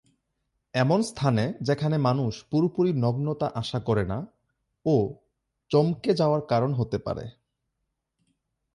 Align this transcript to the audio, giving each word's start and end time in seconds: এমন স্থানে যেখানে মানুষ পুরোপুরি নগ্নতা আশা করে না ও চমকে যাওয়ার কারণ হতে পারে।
এমন 0.73 1.01
স্থানে 1.01 1.53
যেখানে 1.61 1.97
মানুষ 1.97 2.43
পুরোপুরি 2.49 2.91
নগ্নতা 2.93 3.47
আশা 3.55 3.79
করে 3.79 4.03
না 4.05 4.19
ও 4.85 4.95
চমকে 5.71 6.11
যাওয়ার 6.13 6.41
কারণ 6.41 6.73
হতে 6.73 6.97
পারে। 6.97 7.25